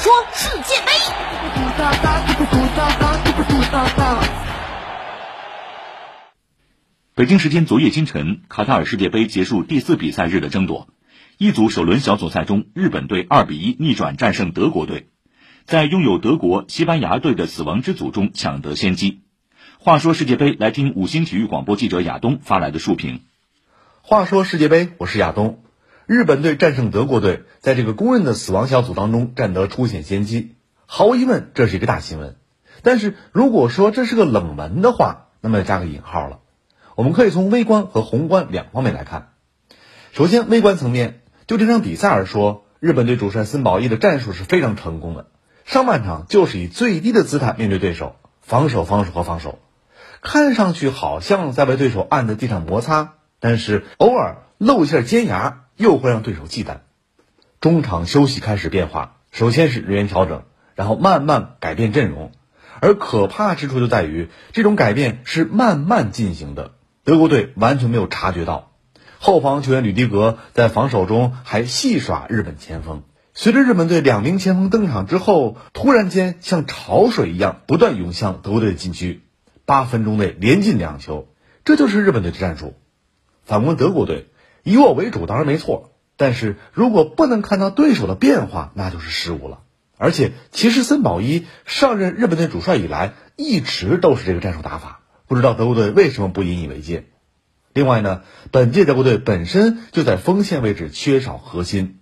[0.00, 0.92] 说世界杯。
[7.14, 10.88] 北京时间昨夜清晨，卡塔尔世界杯结束第四比赛日的争夺。
[11.36, 15.10] 一组首轮小组赛中，日本队二比一逆转战胜德国队，
[15.66, 19.20] 在拥有德国、西班牙队的死亡之组中抢得先机。
[19.78, 23.20] 话说世界杯，来听五星体育广播记者亚东发来的述评。
[24.00, 25.62] 话说世界杯，我是亚东。
[26.12, 32.34] 日本队战胜德国队，在这个公认的死亡小组当中占得出线先机，毫无疑问，这是一个大新闻。
[32.82, 36.40] 但是如果说这是个冷门的话，那么要加个引号了。
[36.96, 39.34] 我们可以从微观和宏观两方面来看。
[40.10, 45.28] 首先，微观层面，就这场比赛而说，日本队主帅森保一的战术是非常成功的。
[45.64, 49.60] 上半场就是以最低的姿态面对对手，防守、防守和防守，
[50.22, 55.64] 看上去好像在为对手按在地上摩擦，但是偶尔露一下尖牙。
[55.80, 56.80] 又会让对手忌惮。
[57.58, 60.42] 中场休息开始变化，首先是人员调整，
[60.74, 62.32] 然后慢慢改变阵容。
[62.82, 68.72] 而可怕之处就在于，这种改变是慢慢进行的，德国队完全没有察觉到。
[69.18, 73.02] 后防球员吕迪格在防守中还戏耍日本前锋。
[73.32, 79.22] 随着日本队两名前锋登场之后，突然间像潮水一样不断涌向德国队的禁区，
[79.64, 81.28] 八分钟内连进两球，
[81.64, 82.74] 这就是日本队的战术。
[83.50, 84.28] 反观德国队。
[84.62, 89.62] 以我为主当然没错，但是如果不能看到对手的变化，那就是失误了。
[89.96, 97.06] 而且，其实森保一上任日本队主帅以来，一直都是这个战术打法，不知道德国队为什么不引以为戒。
[97.74, 101.98] 另外呢，本届德国队本身就在锋线位置缺少核心，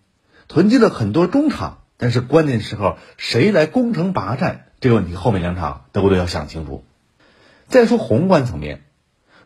[0.49, 6.85] 囤积了很多中场，但是关键时候谁来攻城拔寨，这个问题后面两场德国队要想清楚。
[7.69, 8.83] 再说宏观层面。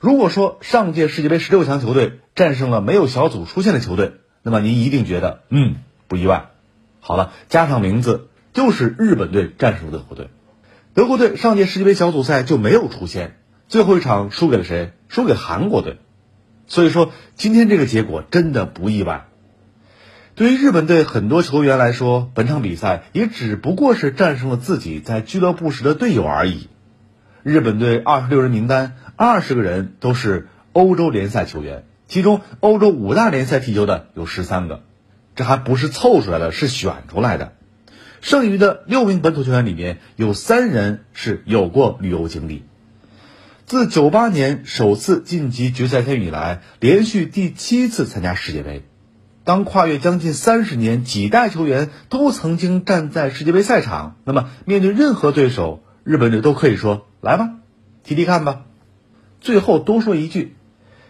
[0.02, 5.76] 如果说上届世界杯十六强球队战胜了没有小组出线的球队，那么您一定觉得，嗯，
[6.08, 6.50] 不意外。
[6.98, 10.28] 好了，加上名字就是日本队战胜了德国队。
[10.92, 13.36] 德国队上届世界杯小组赛就没有出线，
[13.68, 14.92] 最后一场输给了谁？
[15.06, 15.98] 输给韩国队。
[16.66, 19.28] 所以说，今天这个结果真的不意外。
[20.34, 26.68] 对于日本队很多球员来说，本场比赛也只不过是战胜了自己在俱乐部时的队友而已。
[27.44, 28.96] 日本队二十六人名单。
[29.24, 34.80] 二十个人都是欧洲联赛球员，其中欧洲五大联赛踢球的有十三个，
[35.36, 37.52] 这还不是凑出来的，是选出来的。
[38.20, 42.64] 剩余的六名本土球员里面有三人是有过旅游经历。
[43.64, 48.82] 自九八年首次晋级决赛圈以来，连续第七次参加世界杯。
[49.44, 57.50] 当跨越将近三十年，几代球员都曾经站在世界杯赛场，那么面对任何对手，日本队都可以说：“来吧，
[58.02, 58.62] 踢踢看吧。”
[59.42, 60.54] 最后多说一句，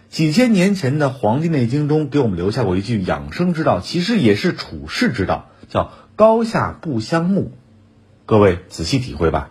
[0.08, 7.52] 几千年前的《黄帝内经》中给我们留下过一句养生之道，其实也是处世之道，叫“高下不相慕”。
[8.24, 9.50] 各位仔细体会吧。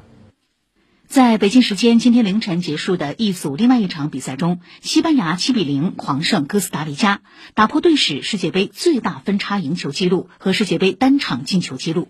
[1.08, 7.22] 在北京时间今天凌晨结束的一组另外一场比赛中，西班牙七比零狂胜哥斯达黎加，
[7.54, 12.08] 打破队史世界杯最大分差赢球纪录和世界杯单场进球纪录。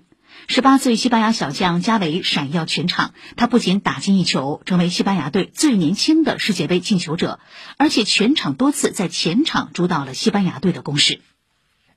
[0.47, 7.39] 十八岁西班牙小将加维闪耀全场，他不仅打进一球，成为西班牙队最年轻的世界杯进球者，
[7.77, 11.21] 而且全场多次在前场主导了西班牙队的攻势。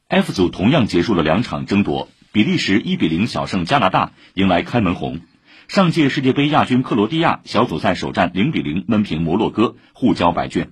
[0.08, 5.18] F 组同样结束了两场争夺，比利时一比零小胜加拿大，迎来开门红；
[5.66, 10.70] 上届世界杯亚军克罗地亚小组赛首战零比零闷平摩洛哥，互交白卷。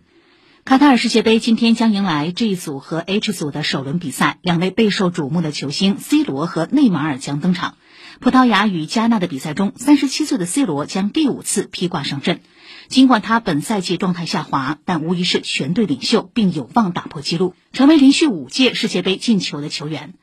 [0.65, 7.75] 卡塔尔世界杯今天将迎来 G 组和 H 组的首轮比赛，两位备受瞩目的球星 C 罗和内马尔将登场。
[8.21, 12.41] 葡萄牙与加纳的比赛中，三十七岁的 C 罗将第五次披挂上阵。
[12.87, 20.15] 尽管他本赛季状态下滑，但无疑是全队领袖，并有望打破纪录，成为连续五届世界杯进球的球员。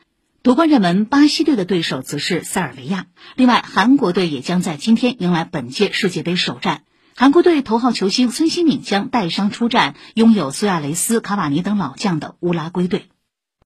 [0.41, 3.07] 夺冠热门巴西队的对手则是塞尔维亚。
[3.35, 6.83] 另外，韩国队也将在今天迎来本届世界杯首战。
[7.19, 13.09] 韩国队头号球星孙兴敏将带伤出战拥有苏亚雷斯、卡瓦尼等老将的乌拉圭队。